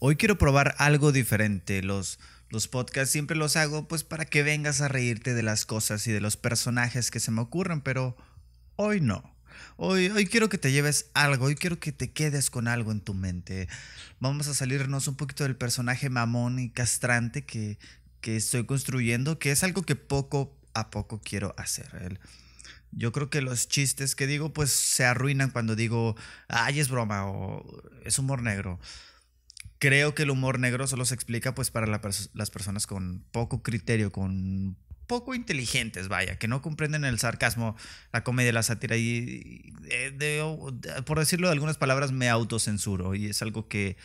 Hoy 0.00 0.14
quiero 0.14 0.38
probar 0.38 0.76
algo 0.78 1.10
diferente. 1.10 1.82
Los, 1.82 2.20
los 2.50 2.68
podcasts 2.68 3.10
siempre 3.10 3.36
los 3.36 3.56
hago 3.56 3.88
pues 3.88 4.04
para 4.04 4.26
que 4.26 4.44
vengas 4.44 4.80
a 4.80 4.86
reírte 4.86 5.34
de 5.34 5.42
las 5.42 5.66
cosas 5.66 6.06
y 6.06 6.12
de 6.12 6.20
los 6.20 6.36
personajes 6.36 7.10
que 7.10 7.18
se 7.18 7.32
me 7.32 7.40
ocurren, 7.40 7.80
pero 7.80 8.16
hoy 8.76 9.00
no. 9.00 9.34
Hoy, 9.76 10.08
hoy 10.10 10.26
quiero 10.26 10.48
que 10.48 10.58
te 10.58 10.70
lleves 10.70 11.10
algo, 11.14 11.46
hoy 11.46 11.56
quiero 11.56 11.80
que 11.80 11.90
te 11.90 12.12
quedes 12.12 12.48
con 12.48 12.68
algo 12.68 12.92
en 12.92 13.00
tu 13.00 13.12
mente. 13.12 13.68
Vamos 14.20 14.46
a 14.46 14.54
salirnos 14.54 15.08
un 15.08 15.16
poquito 15.16 15.42
del 15.42 15.56
personaje 15.56 16.08
mamón 16.10 16.60
y 16.60 16.70
castrante 16.70 17.44
que, 17.44 17.76
que 18.20 18.36
estoy 18.36 18.66
construyendo, 18.66 19.40
que 19.40 19.50
es 19.50 19.64
algo 19.64 19.82
que 19.82 19.96
poco 19.96 20.56
a 20.74 20.90
poco 20.90 21.20
quiero 21.20 21.54
hacer. 21.58 22.20
Yo 22.92 23.10
creo 23.10 23.30
que 23.30 23.42
los 23.42 23.68
chistes 23.68 24.14
que 24.14 24.28
digo 24.28 24.52
pues 24.52 24.70
se 24.70 25.04
arruinan 25.04 25.50
cuando 25.50 25.74
digo, 25.74 26.14
ay, 26.46 26.78
es 26.78 26.88
broma 26.88 27.26
o 27.26 27.82
es 28.04 28.16
humor 28.20 28.42
negro 28.42 28.78
creo 29.78 30.14
que 30.14 30.24
el 30.24 30.30
humor 30.30 30.58
negro 30.58 30.86
solo 30.86 31.04
se 31.04 31.14
explica 31.14 31.54
pues 31.54 31.70
para 31.70 31.86
las 31.86 32.50
personas 32.50 32.86
con 32.86 33.24
poco 33.30 33.62
criterio, 33.62 34.12
con 34.12 34.76
poco 35.06 35.34
inteligentes, 35.34 36.08
vaya, 36.08 36.38
que 36.38 36.48
no 36.48 36.60
comprenden 36.60 37.04
el 37.04 37.18
sarcasmo, 37.18 37.76
la 38.12 38.22
comedia, 38.22 38.52
la 38.52 38.62
sátira 38.62 38.96
y, 38.96 39.72
por 41.06 41.18
decirlo 41.18 41.48
de 41.48 41.54
algunas 41.54 41.78
palabras 41.78 42.12
me 42.12 42.28
autocensuro. 42.28 43.14
Y 43.14 43.26
es 43.26 43.42
algo 43.42 43.68
que 43.68 43.96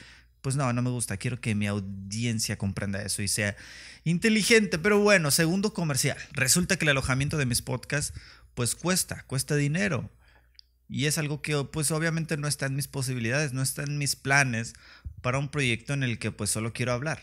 pues 0.42 0.58
no, 0.58 0.72
no 0.74 0.82
me 0.82 0.90
gusta, 0.90 1.16
quiero 1.18 1.40
que 1.40 1.56
mi 1.56 1.68
audiencia 1.68 2.58
comprenda 2.58 3.02
eso 3.02 3.22
y 3.22 3.30
sea 3.30 3.56
inteligente, 4.04 4.78
pero 4.78 5.00
bueno, 5.00 5.32
segundo 5.32 5.74
comercial, 5.74 6.18
resulta 6.34 6.76
que 6.76 6.84
el 6.84 6.90
alojamiento 6.90 7.38
de 7.38 7.46
mis 7.46 7.62
podcasts 7.62 8.14
pues 8.54 8.76
cuesta, 8.76 9.24
cuesta 9.24 9.56
dinero. 9.56 10.12
Y 10.90 11.06
es 11.06 11.18
algo 11.18 11.42
que 11.42 11.64
pues 11.72 11.92
obviamente 11.92 12.38
no 12.38 12.48
está 12.48 12.66
en 12.66 12.76
mis 12.76 12.88
posibilidades, 12.88 13.54
no 13.54 13.62
está 13.62 13.84
en 13.84 13.98
mis 13.98 14.16
planes 14.16 14.74
para 15.22 15.40
un 15.40 15.50
proyecto 15.50 15.94
en 15.94 16.04
el 16.04 16.20
que 16.20 16.32
pues 16.32 16.50
solo 16.50 16.74
quiero 16.74 16.92
hablar. 16.92 17.22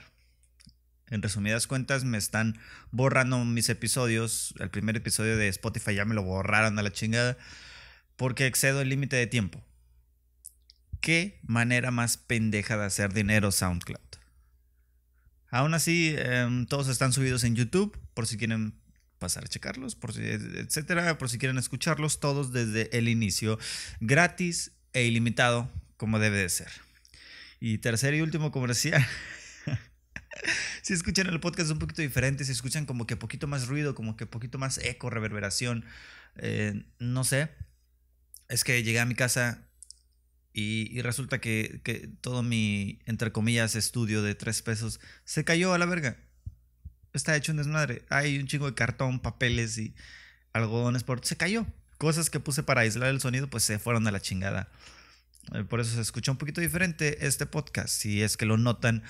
En 1.11 1.23
resumidas 1.23 1.67
cuentas 1.67 2.05
me 2.05 2.19
están 2.19 2.59
borrando 2.93 3.45
mis 3.45 3.69
episodios. 3.69 4.55
El 4.59 4.71
primer 4.71 4.97
episodio 4.97 5.37
de 5.37 5.49
Spotify 5.49 5.95
ya 5.95 6.05
me 6.05 6.15
lo 6.15 6.23
borraron 6.23 6.79
a 6.79 6.83
la 6.83 6.93
chingada 6.93 7.37
porque 8.17 8.47
excedo 8.47 8.81
el 8.81 8.89
límite 8.89 9.17
de 9.17 9.27
tiempo. 9.27 9.63
¿Qué 11.01 11.41
manera 11.43 11.91
más 11.91 12.17
pendeja 12.17 12.77
de 12.77 12.85
hacer 12.85 13.13
dinero 13.13 13.51
SoundCloud? 13.51 13.99
Aún 15.51 15.75
así, 15.75 16.15
em, 16.17 16.67
todos 16.67 16.89
están 16.89 17.13
subidos 17.13 17.43
en 17.43 17.57
YouTube 17.57 17.99
por 18.15 18.27
si 18.27 18.37
quieren 18.37 18.80
pasar 19.21 19.45
a 19.45 19.49
checarlos, 19.49 19.95
por 19.95 20.13
si, 20.13 20.23
etcétera, 20.23 21.17
por 21.19 21.31
si 21.31 21.39
quieren 21.39 21.59
escucharlos 21.59 22.19
todos 22.19 22.53
desde 22.53 22.97
el 22.97 23.09
inicio, 23.09 23.61
gratis 24.01 24.73
e 24.93 25.05
ilimitado, 25.05 25.71
como 25.97 26.19
debe 26.19 26.39
de 26.39 26.49
ser. 26.49 26.71
Y 27.61 27.79
tercer 27.79 28.15
y 28.15 28.23
último 28.23 28.51
comercial. 28.51 29.07
si 30.83 30.95
escuchan 30.95 31.29
el 31.29 31.39
podcast 31.39 31.71
un 31.71 31.79
poquito 31.79 32.03
diferente, 32.03 32.45
si 32.45 32.51
escuchan 32.51 32.87
como 32.87 33.07
que 33.07 33.17
poquito 33.17 33.47
más 33.47 33.69
ruido, 33.69 33.95
como 33.95 34.17
que 34.17 34.27
poquito 34.27 34.59
más 34.59 34.79
eco, 34.79 35.11
reverberación, 35.11 35.85
eh, 36.37 36.83
no 36.99 37.23
sé. 37.23 37.51
Es 38.49 38.65
que 38.65 38.83
llegué 38.83 38.99
a 38.99 39.07
mi 39.07 39.15
casa 39.15 39.69
y, 40.53 40.89
y 40.91 41.03
resulta 41.03 41.41
que, 41.41 41.83
que, 41.85 42.09
todo 42.23 42.43
mi, 42.43 43.01
entre 43.05 43.31
comillas, 43.31 43.77
estudio 43.77 44.23
de 44.23 44.35
tres 44.35 44.63
pesos 44.63 44.99
se 45.25 45.45
cayó 45.45 45.75
a 45.75 45.79
la 45.79 45.87
verga 45.87 46.17
está 47.13 47.37
hecho 47.37 47.53
un 47.53 47.59
desmadre. 47.59 48.03
Hay 48.09 48.39
un 48.39 48.47
chingo 48.47 48.67
de 48.67 48.75
cartón, 48.75 49.21
papeles 49.21 49.79
y 49.79 49.95
algodones 50.53 51.05
por... 51.05 51.25
Se 51.25 51.37
cayó. 51.37 51.67
Cosas 51.99 52.31
que 52.31 52.41
puse 52.41 52.63
para 52.63 52.81
aislar 52.83 53.11
el 53.11 53.21
sonido, 53.21 53.49
pues 53.49 53.63
se 53.65 53.79
fueron 53.79 54.07
a 54.07 54.11
la 54.11 54.21
chingada. 54.21 54.69
Eh, 55.55 55.65
por 55.65 55.81
eso 55.81 55.95
se 55.95 56.01
escucha 56.01 56.31
un 56.31 56.39
poquito 56.39 56.61
diferente 56.61 57.27
este 57.27 57.47
podcast, 57.47 57.89
si 57.89 58.23
es 58.23 58.37
que 58.37 58.47
lo 58.47 58.57
notan. 58.57 59.03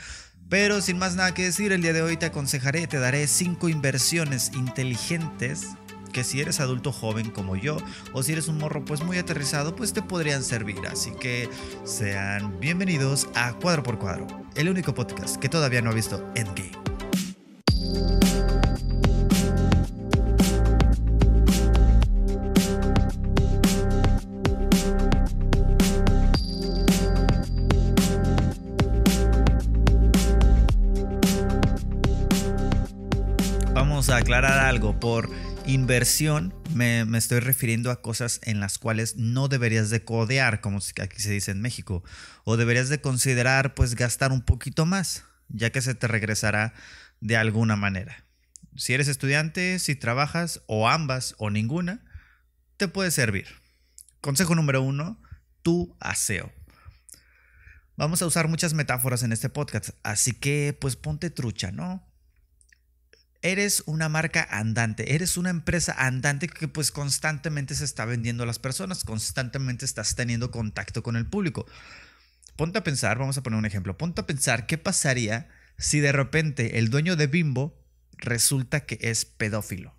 Pero 0.48 0.80
sin 0.80 0.98
más 0.98 1.14
nada 1.14 1.32
que 1.32 1.44
decir, 1.44 1.72
el 1.72 1.82
día 1.82 1.92
de 1.92 2.02
hoy 2.02 2.16
te 2.16 2.26
aconsejaré, 2.26 2.86
te 2.86 2.98
daré 2.98 3.26
cinco 3.28 3.68
inversiones 3.68 4.50
inteligentes 4.54 5.68
que 6.12 6.24
si 6.24 6.40
eres 6.40 6.58
adulto 6.58 6.90
joven 6.90 7.30
como 7.30 7.54
yo 7.54 7.76
o 8.12 8.24
si 8.24 8.32
eres 8.32 8.48
un 8.48 8.58
morro 8.58 8.84
pues 8.84 9.04
muy 9.04 9.16
aterrizado 9.18 9.76
pues 9.76 9.92
te 9.92 10.02
podrían 10.02 10.42
servir. 10.42 10.78
Así 10.90 11.12
que 11.12 11.48
sean 11.84 12.58
bienvenidos 12.58 13.28
a 13.36 13.52
Cuadro 13.52 13.84
por 13.84 14.00
Cuadro, 14.00 14.26
el 14.56 14.68
único 14.68 14.92
podcast 14.92 15.36
que 15.36 15.48
todavía 15.48 15.82
no 15.82 15.90
ha 15.90 15.94
visto 15.94 16.28
Endgame. 16.34 16.89
Vamos 33.74 34.10
a 34.10 34.16
aclarar 34.16 34.58
algo. 34.58 34.98
Por 34.98 35.30
inversión 35.66 36.54
me, 36.74 37.02
estoy 37.16 37.40
refiriendo 37.40 37.90
a 37.90 38.02
cosas 38.02 38.40
en 38.44 38.60
las 38.60 38.78
cuales 38.78 39.16
no 39.16 39.48
deberías 39.48 39.90
de 39.90 40.04
codear, 40.04 40.60
como 40.60 40.78
aquí 40.78 41.20
se 41.20 41.30
dice 41.30 41.50
en 41.50 41.60
México, 41.60 42.02
o 42.44 42.56
deberías 42.56 42.88
de 42.88 43.00
considerar 43.00 43.74
pues 43.74 43.94
gastar 43.94 44.32
un 44.32 44.42
poquito 44.42 44.86
más, 44.86 45.24
ya 45.48 45.70
que 45.70 45.82
se 45.82 45.94
te 45.94 46.08
regresará 46.08 46.74
de 47.20 47.36
alguna 47.36 47.76
manera. 47.76 48.24
Si 48.76 48.94
eres 48.94 49.08
estudiante, 49.08 49.78
si 49.78 49.94
trabajas 49.94 50.62
o 50.66 50.88
ambas 50.88 51.34
o 51.38 51.50
ninguna, 51.50 52.04
te 52.76 52.88
puede 52.88 53.10
servir. 53.10 53.46
Consejo 54.20 54.54
número 54.54 54.82
uno, 54.82 55.20
tu 55.62 55.96
aseo. 56.00 56.52
Vamos 57.96 58.22
a 58.22 58.26
usar 58.26 58.48
muchas 58.48 58.72
metáforas 58.72 59.22
en 59.22 59.32
este 59.32 59.50
podcast, 59.50 59.90
así 60.02 60.32
que 60.32 60.76
pues 60.80 60.96
ponte 60.96 61.28
trucha, 61.28 61.70
¿no? 61.70 62.06
Eres 63.42 63.82
una 63.86 64.08
marca 64.08 64.46
andante, 64.50 65.14
eres 65.14 65.36
una 65.36 65.50
empresa 65.50 65.94
andante 65.98 66.48
que 66.48 66.68
pues 66.68 66.90
constantemente 66.90 67.74
se 67.74 67.84
está 67.84 68.04
vendiendo 68.06 68.44
a 68.44 68.46
las 68.46 68.58
personas, 68.58 69.04
constantemente 69.04 69.84
estás 69.84 70.14
teniendo 70.14 70.50
contacto 70.50 71.02
con 71.02 71.16
el 71.16 71.26
público. 71.26 71.66
Ponte 72.56 72.78
a 72.78 72.84
pensar, 72.84 73.18
vamos 73.18 73.36
a 73.36 73.42
poner 73.42 73.58
un 73.58 73.66
ejemplo, 73.66 73.98
ponte 73.98 74.22
a 74.22 74.26
pensar 74.26 74.66
qué 74.66 74.78
pasaría 74.78 75.48
si 75.80 76.00
de 76.00 76.12
repente 76.12 76.78
el 76.78 76.90
dueño 76.90 77.16
de 77.16 77.26
Bimbo 77.26 77.82
resulta 78.18 78.84
que 78.84 78.98
es 79.00 79.24
pedófilo? 79.24 79.96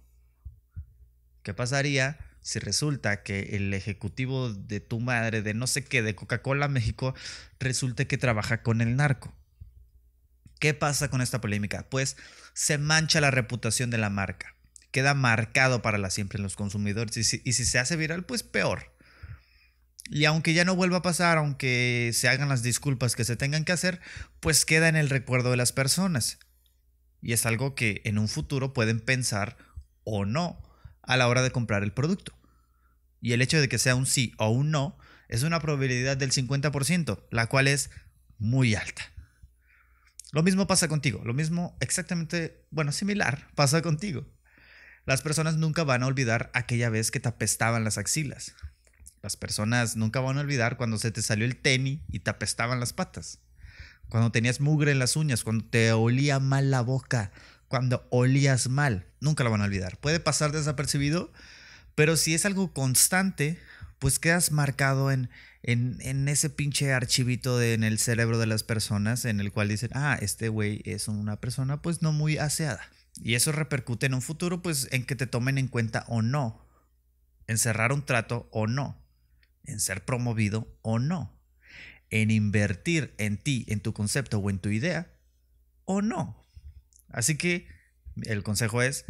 ¿Qué 1.44 1.54
pasaría 1.56 2.20
si 2.42 2.60
resulta 2.60 3.24
que 3.24 3.56
el 3.58 3.74
ejecutivo 3.74 4.54
de 4.54 4.80
tu 4.80 5.00
madre, 5.00 5.42
de 5.42 5.56
no 5.56 5.66
sé 5.66 5.84
qué, 5.84 6.04
de 6.04 6.16
Coca-Cola 6.16 6.68
México, 6.68 7.16
resulta 7.60 8.06
que 8.06 8.20
trabaja 8.20 8.62
con 8.62 8.82
el 8.82 8.96
narco? 8.96 9.36
¿Qué 10.60 10.76
pasa 10.76 11.10
con 11.10 11.22
esta 11.22 11.42
polémica? 11.42 11.90
Pues 11.90 12.16
se 12.54 12.78
mancha 12.78 13.20
la 13.20 13.32
reputación 13.32 13.90
de 13.90 13.98
la 13.98 14.12
marca. 14.12 14.56
Queda 14.92 15.16
marcado 15.16 15.82
para 15.82 15.98
la 15.98 16.12
siempre 16.12 16.38
en 16.38 16.44
los 16.44 16.56
consumidores. 16.56 17.18
Y 17.18 17.24
si, 17.24 17.42
y 17.44 17.54
si 17.54 17.66
se 17.66 17.80
hace 17.80 17.96
viral, 17.96 18.24
pues 18.24 18.44
peor. 18.44 18.91
Y 20.10 20.26
aunque 20.26 20.54
ya 20.54 20.66
no 20.66 20.76
vuelva 20.76 20.98
a 20.98 21.02
pasar, 21.02 21.38
aunque 21.38 22.12
se 22.14 22.28
hagan 22.28 22.50
las 22.50 22.64
disculpas 22.64 23.16
que 23.16 23.24
se 23.24 23.36
tengan 23.36 23.64
que 23.64 23.72
hacer, 23.72 24.02
pues 24.40 24.66
queda 24.66 24.90
en 24.90 24.96
el 24.96 25.10
recuerdo 25.10 25.52
de 25.52 25.58
las 25.58 25.72
personas. 25.72 26.40
Y 27.22 27.34
es 27.34 27.46
algo 27.46 27.76
que 27.76 28.02
en 28.04 28.18
un 28.18 28.28
futuro 28.28 28.74
pueden 28.74 29.00
pensar 29.00 29.58
o 30.04 30.26
no 30.26 30.62
a 31.04 31.18
la 31.18 31.28
hora 31.28 31.44
de 31.44 31.52
comprar 31.52 31.84
el 31.84 31.94
producto. 31.94 32.34
Y 33.22 33.34
el 33.34 33.42
hecho 33.42 33.62
de 33.62 33.70
que 33.70 33.78
sea 33.78 33.96
un 33.96 34.08
sí 34.08 34.34
o 34.38 34.50
un 34.50 34.72
no 34.72 34.98
es 35.30 35.44
una 35.44 35.60
probabilidad 35.60 36.18
del 36.18 36.32
50%, 36.32 37.28
la 37.30 37.48
cual 37.48 37.68
es 37.68 37.92
muy 38.38 38.76
alta. 38.76 39.04
Lo 40.32 40.44
mismo 40.44 40.66
pasa 40.66 40.88
contigo, 40.88 41.22
lo 41.26 41.34
mismo 41.34 41.78
exactamente, 41.82 42.66
bueno, 42.72 42.92
similar 42.92 43.50
pasa 43.56 43.82
contigo. 43.82 44.26
Las 45.06 45.22
personas 45.22 45.58
nunca 45.58 45.84
van 45.84 46.04
a 46.04 46.08
olvidar 46.08 46.52
aquella 46.54 46.90
vez 46.90 47.12
que 47.12 47.20
te 47.20 47.30
apestaban 47.30 47.84
las 47.84 47.98
axilas, 47.98 48.56
las 49.22 49.38
personas 49.38 49.96
nunca 49.96 50.20
van 50.20 50.38
a 50.38 50.42
olvidar 50.42 50.78
cuando 50.78 50.98
se 50.98 51.12
te 51.12 51.22
salió 51.22 51.46
el 51.46 51.56
tenis 51.56 52.00
y 52.10 52.20
te 52.20 52.32
apestaban 52.32 52.80
las 52.80 52.94
patas. 52.94 53.40
Cuando 54.10 54.32
tenías 54.32 54.60
mugre 54.60 54.92
en 54.92 55.00
las 55.00 55.16
uñas, 55.16 55.44
cuando 55.44 55.64
te 55.66 55.94
olía 55.94 56.40
mal 56.40 56.72
la 56.72 56.82
boca, 56.82 57.32
cuando 57.68 58.06
olías 58.10 58.68
mal. 58.68 59.06
Nunca 59.20 59.44
lo 59.44 59.52
van 59.52 59.62
a 59.62 59.66
olvidar. 59.66 59.98
Puede 59.98 60.20
pasar 60.20 60.52
desapercibido, 60.52 61.32
pero 61.96 62.18
si 62.18 62.34
es 62.34 62.46
algo 62.46 62.74
constante, 62.74 63.60
pues 64.00 64.18
quedas 64.18 64.52
marcado 64.52 65.12
en, 65.12 65.30
en, 65.62 66.28
ese 66.28 66.50
pinche 66.50 66.92
archivito 66.92 67.62
en 67.62 67.84
el 67.84 68.00
cerebro 68.00 68.40
de 68.40 68.48
las 68.48 68.64
personas 68.64 69.26
en 69.26 69.40
el 69.40 69.52
cual 69.52 69.70
dicen, 69.70 69.92
ah, 69.94 70.18
este 70.20 70.50
güey 70.50 70.82
es 70.86 71.08
una 71.08 71.40
persona 71.40 71.82
pues 71.82 72.02
no 72.02 72.12
muy 72.12 72.38
aseada. 72.38 72.82
Y 73.22 73.36
eso 73.36 73.52
repercute 73.52 74.08
en 74.08 74.16
un 74.16 74.22
futuro 74.22 74.64
pues 74.64 74.88
en 74.92 75.06
que 75.06 75.16
te 75.16 75.28
tomen 75.28 75.60
en 75.60 75.68
cuenta 75.68 76.06
o 76.08 76.22
no, 76.22 76.66
en 77.48 77.60
cerrar 77.60 77.94
un 77.94 78.04
trato 78.04 78.50
o 78.52 78.66
no 78.66 79.01
en 79.66 79.80
ser 79.80 80.06
promovido 80.06 80.76
o 80.82 81.00
no, 81.00 81.40
en 82.10 82.32
invertir 82.32 83.14
en 83.18 83.38
ti, 83.38 83.66
en 83.68 83.80
tu 83.80 83.94
concepto 83.94 84.40
o 84.40 84.50
en 84.50 84.60
tu 84.60 84.70
idea 84.70 85.12
o 85.86 86.02
no. 86.02 86.48
Así 87.10 87.38
que 87.38 87.68
el 88.24 88.44
consejo 88.44 88.82
es, 88.82 89.06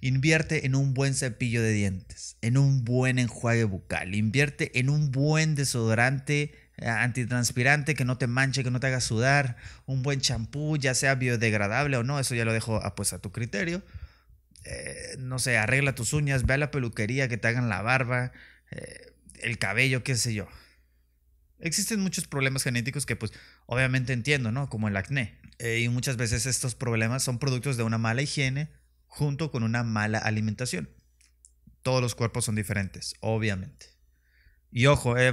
invierte 0.00 0.66
en 0.66 0.74
un 0.74 0.94
buen 0.94 1.14
cepillo 1.14 1.62
de 1.62 1.72
dientes, 1.72 2.36
en 2.42 2.58
un 2.58 2.84
buen 2.84 3.18
enjuague 3.18 3.64
bucal, 3.64 4.14
invierte 4.14 4.78
en 4.78 4.90
un 4.90 5.12
buen 5.12 5.54
desodorante 5.54 6.52
eh, 6.78 6.88
antitranspirante 6.88 7.94
que 7.94 8.04
no 8.04 8.18
te 8.18 8.26
manche, 8.26 8.64
que 8.64 8.70
no 8.70 8.80
te 8.80 8.88
haga 8.88 9.00
sudar, 9.00 9.56
un 9.86 10.02
buen 10.02 10.20
champú, 10.20 10.76
ya 10.76 10.94
sea 10.94 11.14
biodegradable 11.14 11.96
o 11.96 12.02
no, 12.02 12.18
eso 12.18 12.34
ya 12.34 12.44
lo 12.44 12.52
dejo 12.52 12.82
a, 12.82 12.94
pues, 12.94 13.12
a 13.12 13.20
tu 13.20 13.30
criterio. 13.30 13.82
Eh, 14.64 15.16
no 15.18 15.38
sé, 15.38 15.58
arregla 15.58 15.94
tus 15.94 16.12
uñas, 16.12 16.46
ve 16.46 16.54
a 16.54 16.58
la 16.58 16.70
peluquería, 16.70 17.28
que 17.28 17.36
te 17.36 17.48
hagan 17.48 17.68
la 17.68 17.82
barba, 17.82 18.32
eh, 18.70 19.11
el 19.42 19.58
cabello, 19.58 20.02
qué 20.02 20.16
sé 20.16 20.34
yo. 20.34 20.48
Existen 21.58 22.00
muchos 22.00 22.26
problemas 22.26 22.64
genéticos 22.64 23.06
que 23.06 23.16
pues 23.16 23.32
obviamente 23.66 24.12
entiendo, 24.12 24.50
¿no? 24.50 24.68
Como 24.68 24.88
el 24.88 24.96
acné. 24.96 25.38
y 25.60 25.88
muchas 25.88 26.16
veces 26.16 26.46
estos 26.46 26.74
problemas 26.74 27.22
son 27.22 27.38
productos 27.38 27.76
de 27.76 27.84
una 27.84 27.98
mala 27.98 28.22
higiene 28.22 28.70
junto 29.06 29.50
con 29.50 29.62
una 29.62 29.84
mala 29.84 30.18
alimentación. 30.18 30.90
Todos 31.82 32.00
los 32.00 32.14
cuerpos 32.14 32.46
son 32.46 32.54
diferentes, 32.54 33.14
obviamente. 33.20 33.86
Y 34.72 34.86
ojo, 34.86 35.18
eh, 35.18 35.32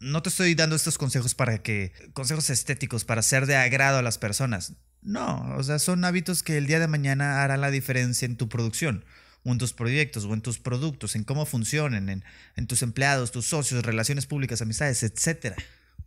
no 0.00 0.22
te 0.22 0.28
estoy 0.28 0.56
dando 0.56 0.74
estos 0.74 0.98
consejos 0.98 1.36
para 1.36 1.62
que, 1.62 1.92
consejos 2.14 2.50
estéticos, 2.50 3.04
para 3.04 3.22
ser 3.22 3.46
de 3.46 3.54
agrado 3.54 3.98
a 3.98 4.02
las 4.02 4.18
personas. 4.18 4.74
No, 5.02 5.54
o 5.56 5.62
sea, 5.62 5.78
son 5.78 6.04
hábitos 6.04 6.42
que 6.42 6.58
el 6.58 6.66
día 6.66 6.80
de 6.80 6.88
mañana 6.88 7.44
harán 7.44 7.60
la 7.60 7.70
diferencia 7.70 8.26
en 8.26 8.36
tu 8.36 8.48
producción, 8.48 9.04
o 9.44 9.52
en 9.52 9.58
tus 9.58 9.72
proyectos, 9.72 10.24
o 10.24 10.34
en 10.34 10.40
tus 10.40 10.58
productos, 10.58 11.16
en 11.16 11.24
cómo 11.24 11.46
funcionen, 11.46 12.08
en, 12.08 12.24
en 12.56 12.66
tus 12.66 12.82
empleados, 12.82 13.32
tus 13.32 13.46
socios, 13.46 13.84
relaciones 13.84 14.26
públicas, 14.26 14.62
amistades, 14.62 15.02
etc. 15.02 15.56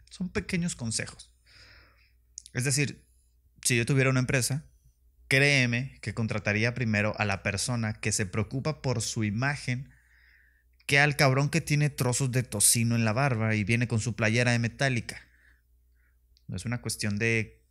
Son 0.09 0.29
pequeños 0.29 0.75
consejos. 0.75 1.31
Es 2.53 2.63
decir, 2.63 3.03
si 3.61 3.75
yo 3.75 3.85
tuviera 3.85 4.09
una 4.09 4.21
empresa, 4.21 4.63
créeme 5.27 5.97
que 6.01 6.13
contrataría 6.13 6.73
primero 6.73 7.13
a 7.17 7.25
la 7.25 7.43
persona 7.43 7.93
que 7.93 8.11
se 8.11 8.25
preocupa 8.25 8.81
por 8.81 9.01
su 9.01 9.23
imagen, 9.23 9.89
que 10.85 10.99
al 10.99 11.15
cabrón 11.15 11.49
que 11.49 11.61
tiene 11.61 11.89
trozos 11.89 12.31
de 12.31 12.43
tocino 12.43 12.95
en 12.95 13.05
la 13.05 13.13
barba 13.13 13.55
y 13.55 13.63
viene 13.63 13.87
con 13.87 13.99
su 13.99 14.15
playera 14.15 14.51
de 14.51 14.59
metálica. 14.59 15.19
No 16.47 16.55
es 16.55 16.65
una 16.65 16.79
cuestión 16.79 17.17
de 17.17 17.61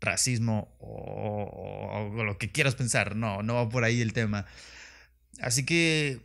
racismo 0.00 0.74
o, 0.80 2.10
lo 2.24 2.38
que 2.38 2.50
quieras 2.50 2.74
pensar, 2.74 3.14
no, 3.14 3.42
no 3.42 3.54
va 3.54 3.68
por 3.68 3.84
ahí 3.84 4.00
el 4.00 4.12
tema. 4.12 4.46
Así 5.42 5.64
que 5.66 6.20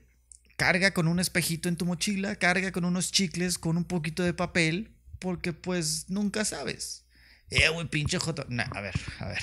carga 0.57 0.91
con 0.91 1.07
un 1.07 1.19
espejito 1.19 1.67
en 1.67 1.75
tu 1.75 1.85
mochila, 1.85 2.35
carga 2.35 2.71
con 2.71 2.85
unos 2.85 3.11
chicles, 3.11 3.57
con 3.57 3.75
un 3.75 3.83
poquito 3.83 4.23
de 4.23 4.33
papel, 4.33 4.91
porque 5.19 5.53
pues 5.53 6.05
nunca 6.09 6.45
sabes. 6.45 7.03
Eh, 7.49 7.67
güey, 7.69 7.87
pinche 7.87 8.19
joto. 8.19 8.43
a 8.43 8.81
ver, 8.81 8.93
a 9.19 9.27
ver. 9.27 9.41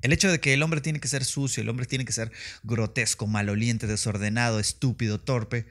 El 0.00 0.12
hecho 0.12 0.30
de 0.30 0.40
que 0.40 0.54
el 0.54 0.62
hombre 0.62 0.80
tiene 0.80 0.98
que 0.98 1.08
ser 1.08 1.24
sucio, 1.24 1.62
el 1.62 1.68
hombre 1.68 1.84
tiene 1.84 2.06
que 2.06 2.12
ser 2.12 2.32
grotesco, 2.62 3.26
maloliente, 3.26 3.86
desordenado, 3.86 4.60
estúpido, 4.60 5.20
torpe, 5.20 5.66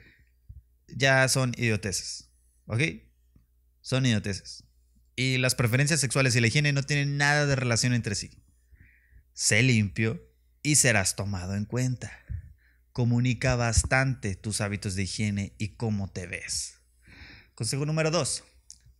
ya 0.86 1.26
son 1.28 1.52
idioteces. 1.56 2.28
¿Ok? 2.66 2.82
Son 3.80 4.06
idioteces. 4.06 4.62
Y 5.16 5.38
las 5.38 5.56
preferencias 5.56 5.98
sexuales 5.98 6.36
y 6.36 6.40
la 6.40 6.46
higiene 6.46 6.72
no 6.72 6.84
tienen 6.84 7.16
nada 7.16 7.46
de 7.46 7.56
relación 7.56 7.92
entre 7.92 8.14
sí. 8.14 8.30
Sé 9.32 9.64
limpio 9.64 10.22
y 10.62 10.76
serás 10.76 11.16
tomado 11.16 11.56
en 11.56 11.64
cuenta. 11.64 12.12
Comunica 12.98 13.54
bastante 13.54 14.34
tus 14.34 14.60
hábitos 14.60 14.96
de 14.96 15.04
higiene 15.04 15.52
y 15.56 15.76
cómo 15.76 16.10
te 16.10 16.26
ves. 16.26 16.80
Consejo 17.54 17.86
número 17.86 18.10
dos 18.10 18.42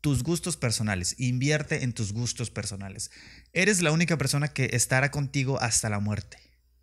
tus 0.00 0.22
gustos 0.22 0.56
personales. 0.56 1.16
Invierte 1.18 1.82
en 1.82 1.92
tus 1.92 2.12
gustos 2.12 2.48
personales. 2.48 3.10
Eres 3.52 3.82
la 3.82 3.90
única 3.90 4.16
persona 4.16 4.46
que 4.46 4.70
estará 4.72 5.10
contigo 5.10 5.60
hasta 5.60 5.90
la 5.90 5.98
muerte. 5.98 6.38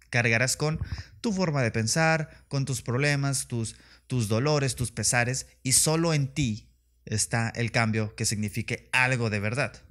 Cargarás 0.09 0.57
con 0.57 0.77
tu 1.21 1.31
forma 1.31 1.63
de 1.63 1.71
pensar, 1.71 2.43
con 2.49 2.65
tus 2.65 2.81
problemas, 2.81 3.47
tus, 3.47 3.77
tus 4.07 4.27
dolores, 4.27 4.75
tus 4.75 4.91
pesares, 4.91 5.47
y 5.63 5.71
solo 5.71 6.13
en 6.13 6.33
ti 6.33 6.67
está 7.05 7.47
el 7.47 7.71
cambio 7.71 8.13
que 8.15 8.25
signifique 8.25 8.89
algo 8.91 9.29
de 9.29 9.39
verdad. 9.39 9.84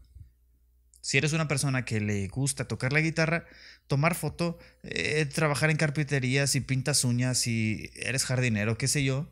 Si 1.04 1.18
eres 1.18 1.34
una 1.34 1.48
persona 1.48 1.84
que 1.84 2.00
le 2.00 2.26
gusta 2.28 2.66
tocar 2.66 2.94
la 2.94 3.02
guitarra, 3.02 3.44
tomar 3.88 4.14
foto, 4.14 4.58
eh, 4.84 5.26
trabajar 5.26 5.68
en 5.68 5.76
carpintería, 5.76 6.46
si 6.46 6.62
pintas 6.62 7.04
uñas, 7.04 7.36
si 7.36 7.90
eres 7.94 8.24
jardinero, 8.24 8.78
qué 8.78 8.88
sé 8.88 9.04
yo, 9.04 9.30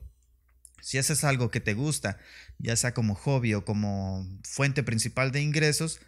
si 0.83 0.99
haces 0.99 1.25
algo 1.25 1.51
que 1.51 1.61
te 1.61 1.73
gusta, 1.73 2.19
ya 2.59 2.77
sea 2.77 2.93
como 2.93 3.15
hobby 3.15 3.55
o 3.55 3.65
como 3.65 4.29
fuente 4.45 4.83
principal 4.83 5.33
de 5.33 5.41
ingresos, 5.41 6.01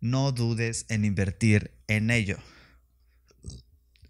no 0.00 0.32
dudes 0.32 0.84
en 0.88 1.04
invertir 1.04 1.70
en 1.86 2.10
ello. 2.10 2.38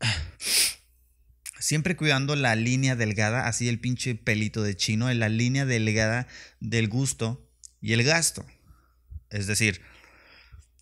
Siempre 1.61 1.97
cuidando 1.97 2.35
la 2.35 2.57
línea 2.57 2.97
delgada, 2.97 3.47
así 3.47 3.69
el 3.69 3.79
pinche 3.79 4.15
pelito 4.15 4.63
de 4.63 4.75
chino, 4.75 5.11
en 5.11 5.19
la 5.19 5.29
línea 5.29 5.67
delgada 5.67 6.29
del 6.61 6.89
gusto 6.89 7.47
y 7.83 7.93
el 7.93 8.05
gasto. 8.05 8.47
Es 9.29 9.47
decir, 9.47 9.83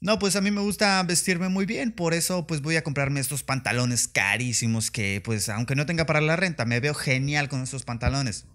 no, 0.02 0.19
pues 0.19 0.34
a 0.34 0.40
mí 0.40 0.50
me 0.50 0.60
gusta 0.60 1.00
vestirme 1.04 1.49
muy 1.49 1.64
bien, 1.64 1.93
por 1.93 2.12
eso 2.12 2.44
pues 2.44 2.60
voy 2.60 2.75
a 2.75 2.82
comprarme 2.82 3.20
estos 3.20 3.44
pantalones 3.44 4.08
carísimos 4.08 4.90
que 4.90 5.22
pues 5.25 5.49
aunque 5.49 5.76
no 5.76 5.87
tenga 5.87 6.06
para 6.06 6.20
la 6.20 6.34
renta, 6.34 6.64
me 6.64 6.81
veo 6.81 6.93
genial 6.93 7.49
con 7.49 7.62
estos 7.62 7.84
pantalones. 7.84 8.46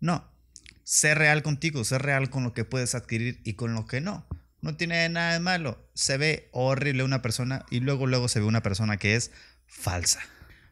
No, 0.00 0.26
sé 0.84 1.14
real 1.14 1.42
contigo, 1.42 1.84
sé 1.84 1.98
real 1.98 2.30
con 2.30 2.44
lo 2.44 2.54
que 2.54 2.64
puedes 2.64 2.94
adquirir 2.94 3.42
y 3.44 3.52
con 3.52 3.74
lo 3.74 3.84
que 3.84 4.00
no. 4.00 4.26
No 4.62 4.74
tiene 4.74 5.06
nada 5.10 5.34
de 5.34 5.40
malo. 5.40 5.86
Se 5.92 6.16
ve 6.16 6.48
horrible 6.52 7.02
una 7.02 7.20
persona 7.20 7.66
y 7.70 7.80
luego 7.80 8.06
luego 8.06 8.28
se 8.28 8.40
ve 8.40 8.46
una 8.46 8.62
persona 8.62 8.96
que 8.96 9.16
es 9.16 9.32
falsa. 9.66 10.20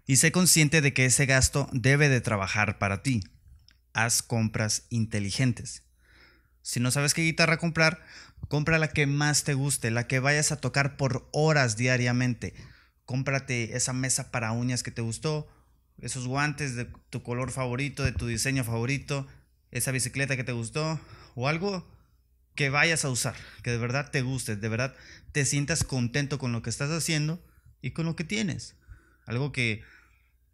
Y 0.07 0.17
sé 0.17 0.33
consciente 0.33 0.81
de 0.81 0.95
que 0.95 1.05
ese 1.05 1.27
gasto 1.27 1.69
debe 1.73 2.09
de 2.09 2.23
trabajar 2.23 2.79
para 2.79 3.03
ti. 3.03 3.23
Haz 3.93 4.23
compras 4.23 4.87
inteligentes. 4.89 5.83
Si 6.65 6.81
no 6.81 6.91
sabes 6.91 7.13
qué 7.13 7.21
guitarra 7.21 7.59
comprar, 7.59 8.03
compra 8.49 8.79
la 8.79 8.89
que 8.89 9.07
más 9.07 9.45
te 9.45 9.53
guste, 9.53 9.91
la 9.91 10.07
que 10.07 10.19
vayas 10.19 10.51
a 10.51 10.57
tocar 10.57 10.97
por 10.97 11.29
horas 11.31 11.77
diariamente. 11.77 12.55
Cómprate 13.05 13.77
esa 13.77 13.93
mesa 13.93 14.31
para 14.31 14.53
uñas 14.53 14.83
que 14.83 14.91
te 14.91 15.03
gustó 15.03 15.47
esos 16.01 16.27
guantes 16.27 16.75
de 16.75 16.87
tu 17.11 17.23
color 17.23 17.51
favorito, 17.51 18.03
de 18.03 18.13
tu 18.13 18.27
diseño 18.27 18.65
favorito, 18.65 19.27
esa 19.71 19.91
bicicleta 19.91 20.37
que 20.37 20.45
te 20.45 20.53
gustó 20.53 20.99
o 21.35 21.49
algo 21.49 21.87
que 22.55 22.71
vayas 22.71 23.05
a 23.05 23.11
usar, 23.11 23.37
que 23.63 23.71
de 23.71 23.79
verdad 23.79 24.11
te 24.11 24.23
guste, 24.23 24.57
de 24.57 24.69
verdad 24.69 24.95
te 25.33 25.45
sientas 25.45 25.85
contento 25.85 26.39
con 26.39 26.53
lo 26.53 26.63
que 26.63 26.71
estás 26.71 26.91
haciendo 26.91 27.45
y 27.83 27.91
con 27.91 28.07
lo 28.07 28.17
que 28.17 28.25
tienes. 28.25 28.75
Algo 29.27 29.53
que 29.53 29.83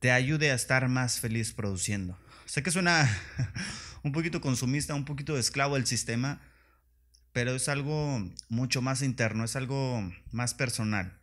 te 0.00 0.10
ayude 0.10 0.50
a 0.50 0.54
estar 0.54 0.88
más 0.88 1.20
feliz 1.20 1.52
produciendo. 1.52 2.18
Sé 2.50 2.64
que 2.64 2.72
suena 2.72 3.08
un 4.02 4.10
poquito 4.10 4.40
consumista, 4.40 4.96
un 4.96 5.04
poquito 5.04 5.38
esclavo 5.38 5.76
del 5.76 5.86
sistema, 5.86 6.40
pero 7.32 7.54
es 7.54 7.68
algo 7.68 8.28
mucho 8.48 8.82
más 8.82 9.02
interno, 9.02 9.44
es 9.44 9.54
algo 9.54 10.02
más 10.32 10.54
personal, 10.54 11.16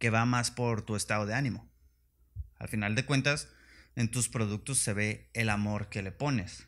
que 0.00 0.10
va 0.10 0.24
más 0.24 0.50
por 0.50 0.82
tu 0.82 0.96
estado 0.96 1.26
de 1.26 1.34
ánimo. 1.34 1.70
Al 2.58 2.66
final 2.66 2.96
de 2.96 3.06
cuentas, 3.06 3.50
en 3.94 4.10
tus 4.10 4.28
productos 4.28 4.80
se 4.80 4.92
ve 4.92 5.30
el 5.32 5.48
amor 5.48 5.88
que 5.90 6.02
le 6.02 6.10
pones. 6.10 6.66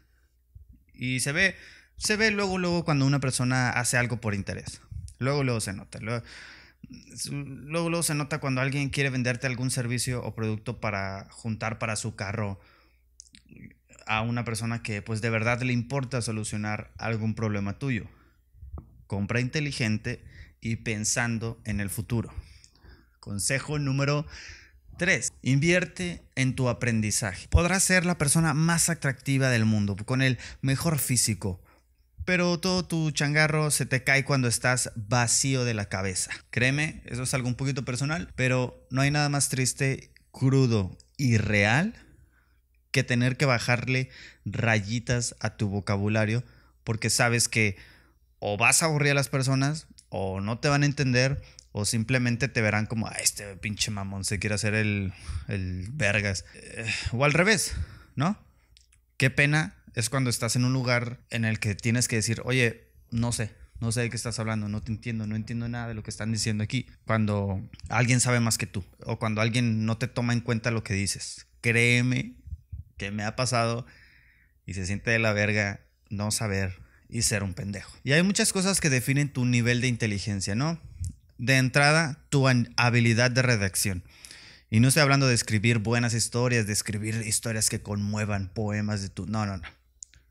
Y 0.93 1.19
se 1.19 1.33
ve, 1.33 1.57
se 1.97 2.15
ve 2.15 2.31
luego, 2.31 2.59
luego 2.59 2.85
cuando 2.85 3.07
una 3.07 3.19
persona 3.19 3.71
hace 3.71 3.97
algo 3.97 4.21
por 4.21 4.37
interés. 4.37 4.83
Luego, 5.19 5.43
luego 5.43 5.61
se 5.61 5.73
nota. 5.73 5.99
Luego, 5.99 6.25
luego, 7.29 8.05
se 8.05 8.15
nota 8.15 8.39
cuando 8.39 8.61
alguien 8.61 8.91
quiere 8.91 9.11
venderte 9.11 9.49
algún 9.49 9.73
servicio 9.73 10.23
o 10.23 10.33
producto 10.37 10.79
para 10.79 11.27
juntar 11.33 11.81
para 11.81 11.97
su 11.97 12.15
carro 12.15 12.61
a 14.07 14.23
una 14.23 14.45
persona 14.45 14.83
que 14.83 15.03
pues 15.03 15.21
de 15.21 15.31
verdad 15.31 15.63
le 15.63 15.73
importa 15.73 16.23
solucionar 16.23 16.93
algún 16.99 17.35
problema 17.35 17.79
tuyo. 17.79 18.07
Compra 19.07 19.41
inteligente 19.41 20.25
y 20.61 20.77
pensando 20.77 21.61
en 21.65 21.81
el 21.81 21.91
futuro. 21.91 22.33
Consejo 23.21 23.79
número 23.79 24.27
3. 24.99 25.33
Invierte 25.43 26.23
en 26.35 26.55
tu 26.55 26.69
aprendizaje. 26.69 27.49
Podrás 27.49 27.83
ser 27.83 28.07
la 28.07 28.19
persona 28.19 28.55
más 28.55 28.89
atractiva 28.89 29.49
del 29.49 29.65
mundo, 29.65 29.97
con 29.97 30.23
el 30.23 30.39
mejor 30.61 30.99
físico, 30.99 31.63
pero 32.25 32.59
todo 32.59 32.85
tu 32.87 33.11
changarro 33.11 33.71
se 33.71 33.87
te 33.87 34.05
cae 34.05 34.25
cuando 34.25 34.49
estás 34.49 34.93
vacío 34.95 35.65
de 35.65 35.75
la 35.75 35.89
cabeza. 35.89 36.31
Créeme, 36.51 37.03
eso 37.07 37.25
es 37.25 37.35
algo 37.35 37.49
un 37.49 37.57
poquito 37.57 37.85
personal, 37.85 38.33
pero 38.37 38.87
no 38.91 39.03
hay 39.03 39.11
nada 39.11 39.29
más 39.29 39.49
triste, 39.49 40.11
crudo 40.31 40.97
y 41.17 41.37
real 41.37 41.95
que 42.95 43.03
tener 43.03 43.37
que 43.37 43.45
bajarle 43.45 44.09
rayitas 44.45 45.35
a 45.41 45.57
tu 45.57 45.69
vocabulario 45.69 46.45
porque 46.85 47.11
sabes 47.11 47.49
que 47.49 47.77
o 48.39 48.57
vas 48.57 48.83
a 48.83 48.87
aburrir 48.87 49.11
a 49.11 49.15
las 49.15 49.29
personas 49.29 49.89
o 50.11 50.41
no 50.41 50.61
te 50.61 50.69
van 50.69 50.85
a 50.85 50.87
entender 50.87 51.43
o 51.73 51.85
simplemente 51.85 52.47
te 52.47 52.63
verán 52.63 52.87
como, 52.87 53.11
este 53.21 53.57
pinche 53.57 53.91
mamón 53.91 54.23
se 54.25 54.39
quiere 54.39 54.55
hacer 54.55 54.75
el, 54.75 55.13
el 55.49 55.89
vergas. 55.91 56.45
Eh, 56.55 56.87
o 57.11 57.25
al 57.25 57.33
revés, 57.33 57.75
¿no? 58.15 58.39
Qué 59.17 59.29
pena 59.29 59.75
es 59.97 60.09
cuando 60.09 60.31
estás 60.31 60.55
en 60.55 60.65
un 60.65 60.73
lugar 60.73 61.19
en 61.31 61.45
el 61.45 61.59
que 61.59 61.75
tienes 61.75 62.07
que 62.07 62.15
decir, 62.15 62.43
oye, 62.45 62.87
no 63.11 63.33
sé, 63.33 63.51
no 63.81 63.91
sé 63.91 64.03
de 64.03 64.11
qué 64.11 64.15
estás 64.17 64.39
hablando, 64.39 64.69
no 64.69 64.85
te 64.85 64.93
entiendo, 64.93 65.27
no 65.27 65.35
entiendo 65.35 65.69
nada 65.69 65.89
de 65.89 65.95
lo 65.95 66.05
que 66.05 66.11
están 66.11 66.31
diciendo 66.31 66.63
aquí. 66.63 66.87
Cuando 67.07 67.61
alguien 67.89 68.21
sabe 68.21 68.39
más 68.39 68.57
que 68.57 68.69
tú 68.69 68.85
o 69.05 69.19
cuando 69.19 69.41
alguien 69.41 69.85
no 69.85 69.99
te 69.99 70.07
toma 70.07 70.33
en 70.33 70.43
cuenta 70.43 70.71
lo 70.71 70.85
que 70.85 70.95
dices. 70.95 71.49
Créeme 71.61 72.37
que 72.97 73.11
me 73.11 73.25
ha 73.25 73.37
pasado 73.37 73.87
y 74.67 74.75
se 74.75 74.87
siente 74.87 75.11
de 75.11 75.19
la 75.19 75.33
verga 75.33 75.81
no 76.11 76.31
saber 76.31 76.81
y 77.09 77.23
ser 77.23 77.43
un 77.43 77.55
pendejo. 77.55 77.97
Y 78.03 78.13
hay 78.13 78.23
muchas 78.23 78.53
cosas 78.53 78.81
que 78.81 78.91
definen 78.91 79.33
tu 79.33 79.45
nivel 79.45 79.81
de 79.81 79.89
inteligencia, 79.89 80.55
¿no? 80.55 80.81
De 81.39 81.57
entrada, 81.57 82.25
tu 82.29 82.47
habilidad 82.77 83.31
de 83.31 83.43
redacción. 83.43 84.05
Y 84.71 84.81
no 84.81 84.89
estoy 84.89 85.03
hablando 85.03 85.29
de 85.29 85.35
escribir 85.35 85.79
buenas 85.79 86.15
historias, 86.15 86.67
de 86.67 86.73
escribir 86.73 87.23
historias 87.27 87.71
que 87.71 87.81
conmuevan, 87.81 88.49
poemas 88.49 89.03
de 89.03 89.09
tu... 89.09 89.27
No, 89.27 89.47
no, 89.47 89.59
no. 89.59 89.69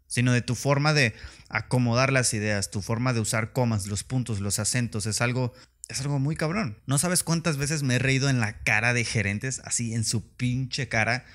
Sino 0.08 0.34
de 0.34 0.42
tu 0.42 0.56
forma 0.56 0.94
de 0.94 1.14
acomodar 1.50 2.12
las 2.12 2.34
ideas, 2.34 2.70
tu 2.70 2.82
forma 2.82 3.14
de 3.14 3.22
usar 3.22 3.54
comas, 3.54 3.88
los 3.88 4.04
puntos, 4.04 4.42
los 4.42 4.60
acentos. 4.60 5.06
Es 5.06 5.22
algo, 5.22 5.54
es 5.88 6.02
algo 6.02 6.20
muy 6.20 6.36
cabrón. 6.36 6.78
No 6.86 6.98
sabes 6.98 7.24
cuántas 7.24 7.58
veces 7.58 7.84
me 7.84 7.96
he 7.96 8.00
reído 8.00 8.30
en 8.30 8.40
la 8.40 8.64
cara 8.64 8.94
de 8.94 9.06
gerentes, 9.06 9.62
así 9.64 9.94
en 9.94 10.04
su 10.04 10.28
pinche 10.36 10.90
cara, 10.90 11.26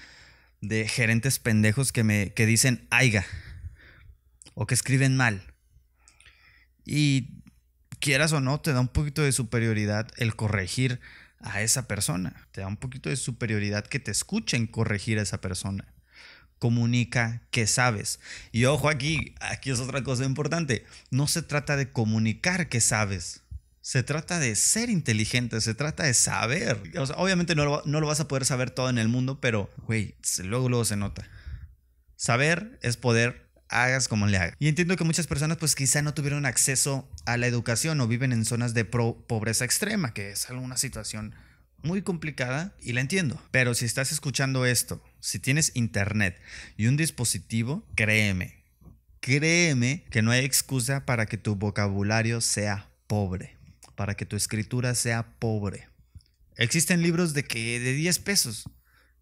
de 0.60 0.88
gerentes 0.88 1.38
pendejos 1.38 1.92
que 1.92 2.04
me 2.04 2.32
que 2.34 2.46
dicen 2.46 2.86
aiga 2.90 3.24
o 4.54 4.66
que 4.66 4.74
escriben 4.74 5.16
mal. 5.16 5.42
Y 6.84 7.42
quieras 8.00 8.32
o 8.32 8.40
no, 8.40 8.60
te 8.60 8.72
da 8.72 8.80
un 8.80 8.88
poquito 8.88 9.22
de 9.22 9.32
superioridad 9.32 10.08
el 10.16 10.34
corregir 10.34 11.00
a 11.40 11.62
esa 11.62 11.86
persona. 11.86 12.48
Te 12.52 12.62
da 12.62 12.66
un 12.66 12.76
poquito 12.76 13.08
de 13.08 13.16
superioridad 13.16 13.86
que 13.86 14.00
te 14.00 14.10
escuchen 14.10 14.66
corregir 14.66 15.18
a 15.18 15.22
esa 15.22 15.40
persona. 15.40 15.92
Comunica 16.58 17.42
que 17.50 17.66
sabes. 17.66 18.18
Y 18.50 18.64
ojo 18.64 18.88
aquí, 18.88 19.34
aquí 19.40 19.70
es 19.70 19.78
otra 19.78 20.02
cosa 20.02 20.24
importante. 20.24 20.84
No 21.10 21.28
se 21.28 21.42
trata 21.42 21.76
de 21.76 21.92
comunicar 21.92 22.68
que 22.68 22.80
sabes. 22.80 23.42
Se 23.88 24.02
trata 24.02 24.38
de 24.38 24.54
ser 24.54 24.90
inteligente, 24.90 25.62
se 25.62 25.72
trata 25.72 26.02
de 26.02 26.12
saber. 26.12 26.78
obviamente 27.16 27.54
no 27.54 27.64
lo, 27.64 27.82
no 27.86 28.00
lo 28.00 28.06
vas 28.06 28.20
a 28.20 28.28
poder 28.28 28.44
saber 28.44 28.70
todo 28.70 28.90
en 28.90 28.98
el 28.98 29.08
mundo, 29.08 29.40
pero, 29.40 29.70
güey, 29.86 30.14
luego, 30.44 30.68
luego 30.68 30.84
se 30.84 30.98
nota. 30.98 31.26
Saber 32.14 32.78
es 32.82 32.98
poder 32.98 33.48
hagas 33.70 34.06
como 34.06 34.26
le 34.26 34.36
hagas. 34.36 34.56
Y 34.58 34.68
entiendo 34.68 34.94
que 34.98 35.04
muchas 35.04 35.26
personas 35.26 35.56
pues 35.56 35.74
quizá 35.74 36.02
no 36.02 36.12
tuvieron 36.12 36.44
acceso 36.44 37.10
a 37.24 37.38
la 37.38 37.46
educación 37.46 37.98
o 38.02 38.06
viven 38.06 38.34
en 38.34 38.44
zonas 38.44 38.74
de 38.74 38.84
pobreza 38.84 39.64
extrema, 39.64 40.12
que 40.12 40.32
es 40.32 40.50
alguna 40.50 40.76
situación 40.76 41.34
muy 41.82 42.02
complicada 42.02 42.76
y 42.82 42.92
la 42.92 43.00
entiendo. 43.00 43.42
Pero 43.52 43.72
si 43.72 43.86
estás 43.86 44.12
escuchando 44.12 44.66
esto, 44.66 45.02
si 45.20 45.38
tienes 45.38 45.72
internet 45.74 46.38
y 46.76 46.88
un 46.88 46.98
dispositivo, 46.98 47.86
créeme, 47.94 48.66
créeme 49.20 50.04
que 50.10 50.20
no 50.20 50.30
hay 50.30 50.44
excusa 50.44 51.06
para 51.06 51.24
que 51.24 51.38
tu 51.38 51.56
vocabulario 51.56 52.42
sea 52.42 52.90
pobre, 53.06 53.57
para 53.98 54.14
que 54.14 54.24
tu 54.24 54.36
escritura 54.36 54.94
sea 54.94 55.34
pobre. 55.40 55.88
Existen 56.56 57.02
libros 57.02 57.34
de 57.34 57.42
que 57.44 57.80
de 57.80 57.92
10 57.92 58.20
pesos 58.20 58.70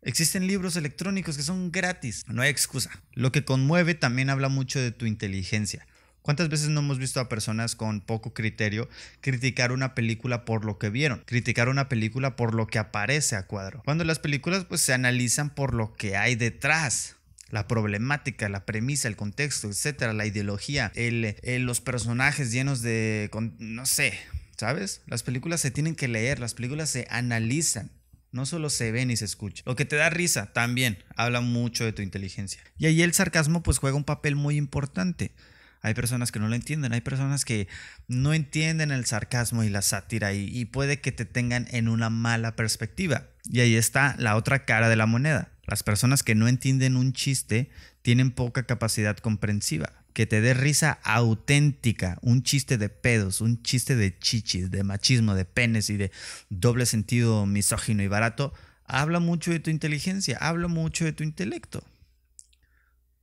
Existen 0.02 0.47
libros 0.47 0.76
electrónicos 0.76 1.37
que 1.37 1.42
son 1.42 1.73
gratis, 1.73 2.25
no 2.28 2.42
hay 2.42 2.49
excusa. 2.49 2.90
Lo 3.14 3.33
que 3.33 3.45
conmueve 3.45 3.95
también 3.95 4.30
habla 4.30 4.49
mucho 4.49 4.78
de 4.78 4.92
tu 4.92 5.04
inteligencia. 5.04 5.85
¿Cuántas 6.23 6.49
veces 6.49 6.68
no 6.68 6.78
hemos 6.78 7.00
visto 7.00 7.18
a 7.18 7.28
personas 7.28 7.75
con 7.75 8.00
poco 8.00 8.33
criterio 8.33 8.88
criticar 9.21 9.73
una 9.73 9.97
película 9.97 10.45
por 10.45 10.64
lo 10.64 10.78
que 10.78 10.90
vieron? 10.90 11.25
Criticar 11.26 11.68
una 11.68 11.88
película 11.88 12.37
por 12.37 12.54
lo 12.54 12.68
que 12.68 12.78
aparece 12.78 13.35
a 13.35 13.49
cuadro. 13.49 13.83
Cuando 13.85 14.04
las 14.04 14.21
películas 14.21 14.64
pues 14.64 14.80
se 14.80 14.92
analizan 14.92 15.52
por 15.52 15.75
lo 15.75 15.92
que 15.95 16.16
hay 16.16 16.37
detrás. 16.37 17.16
La 17.50 17.66
problemática, 17.66 18.49
la 18.49 18.64
premisa, 18.64 19.09
el 19.09 19.16
contexto, 19.16 19.68
etcétera, 19.68 20.12
la 20.12 20.26
ideología, 20.26 20.92
los 20.95 21.80
personajes 21.80 22.52
llenos 22.52 22.80
de, 22.80 23.28
no 23.59 23.87
sé, 23.87 24.16
¿sabes? 24.56 25.02
Las 25.06 25.22
películas 25.22 25.60
se 25.60 25.70
tienen 25.70 25.94
que 25.94 26.08
leer, 26.08 26.38
las 26.38 26.54
películas 26.54 26.90
se 26.90 27.06
analizan. 27.10 27.90
No 28.32 28.44
solo 28.44 28.68
se 28.70 28.92
ve 28.92 29.06
ni 29.06 29.16
se 29.16 29.25
escucha. 29.25 29.62
Lo 29.66 29.76
que 29.76 29.84
te 29.84 29.96
da 29.96 30.10
risa 30.10 30.52
también 30.52 30.98
habla 31.16 31.40
mucho 31.40 31.84
de 31.84 31.92
tu 31.92 32.02
inteligencia. 32.02 32.60
Y 32.76 32.86
ahí 32.86 33.02
el 33.02 33.14
sarcasmo 33.14 33.62
pues 33.62 33.78
juega 33.78 33.96
un 33.96 34.04
papel 34.04 34.36
muy 34.36 34.56
importante. 34.56 35.32
Hay 35.80 35.94
personas 35.94 36.32
que 36.32 36.40
no 36.40 36.48
lo 36.48 36.54
entienden, 36.54 36.92
hay 36.92 37.00
personas 37.00 37.44
que 37.44 37.68
no 38.08 38.34
entienden 38.34 38.90
el 38.90 39.06
sarcasmo 39.06 39.62
y 39.62 39.68
la 39.68 39.82
sátira 39.82 40.32
y, 40.32 40.48
y, 40.48 40.64
puede 40.64 41.00
que 41.00 41.12
te 41.12 41.25
tengan 41.25 41.68
en 41.70 41.88
una 41.88 42.10
mala 42.10 42.56
perspectiva. 42.56 43.28
Y 43.44 43.60
ahí 43.60 43.76
está 43.76 44.16
la 44.18 44.36
otra 44.36 44.64
cara 44.64 44.88
de 44.88 44.96
la 44.96 45.06
moneda. 45.06 45.52
Las 45.64 45.82
personas 45.82 46.22
que 46.22 46.34
no 46.34 46.48
entienden 46.48 46.96
un 46.96 47.12
chiste 47.12 47.70
tienen 48.02 48.32
poca 48.32 48.64
capacidad 48.64 49.16
comprensiva 49.16 50.05
que 50.16 50.25
te 50.25 50.40
dé 50.40 50.54
risa 50.54 50.99
auténtica, 51.02 52.16
un 52.23 52.42
chiste 52.42 52.78
de 52.78 52.88
pedos, 52.88 53.42
un 53.42 53.62
chiste 53.62 53.96
de 53.96 54.18
chichis, 54.18 54.70
de 54.70 54.82
machismo, 54.82 55.35
de 55.35 55.44
penes 55.44 55.90
y 55.90 55.99
de 55.99 56.11
doble 56.49 56.87
sentido 56.87 57.44
misógino 57.44 58.02
y 58.02 58.08
barato, 58.08 58.54
habla 58.87 59.20
mucho 59.20 59.50
de 59.50 59.61
tu 59.61 59.68
inteligencia, 59.68 60.38
habla 60.40 60.68
mucho 60.68 61.04
de 61.04 61.12
tu 61.12 61.23
intelecto. 61.23 61.85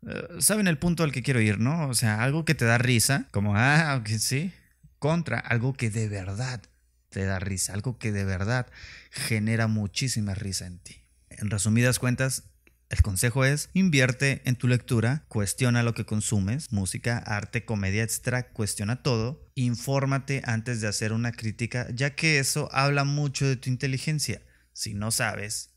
Eh, 0.05 0.27
Saben 0.38 0.67
el 0.67 0.77
punto 0.77 1.03
al 1.03 1.12
que 1.12 1.23
quiero 1.23 1.41
ir, 1.41 1.57
¿no? 1.57 1.88
O 1.88 1.95
sea, 1.95 2.21
algo 2.21 2.45
que 2.45 2.53
te 2.53 2.65
da 2.65 2.77
risa, 2.77 3.25
como, 3.31 3.57
ah, 3.57 3.97
ok, 4.00 4.09
sí, 4.19 4.53
contra 5.00 5.39
algo 5.39 5.73
que 5.73 5.89
de 5.89 6.07
verdad 6.07 6.62
te 7.09 7.25
da 7.25 7.39
risa, 7.39 7.73
algo 7.73 7.97
que 7.97 8.12
de 8.12 8.23
verdad 8.23 8.67
genera 9.09 9.65
muchísima 9.65 10.35
risa 10.35 10.67
en 10.67 10.77
ti. 10.77 11.01
En 11.31 11.50
resumidas 11.50 11.97
cuentas, 11.97 12.43
el 12.93 13.01
consejo 13.01 13.43
es 13.43 13.71
invierte 13.73 14.43
en 14.45 14.55
tu 14.55 14.67
lectura, 14.67 15.25
cuestiona 15.27 15.81
lo 15.81 15.95
que 15.95 16.05
consumes, 16.05 16.71
música, 16.71 17.17
arte, 17.17 17.65
comedia, 17.65 18.03
etc. 18.03 18.45
Cuestiona 18.53 19.01
todo, 19.01 19.50
infórmate 19.55 20.43
antes 20.45 20.79
de 20.79 20.88
hacer 20.88 21.12
una 21.12 21.31
crítica, 21.31 21.88
ya 21.91 22.13
que 22.13 22.38
eso 22.38 22.69
habla 22.71 23.03
mucho 23.03 23.47
de 23.47 23.55
tu 23.55 23.71
inteligencia. 23.71 24.43
Si 24.73 24.93
no 24.93 25.09
sabes, 25.09 25.71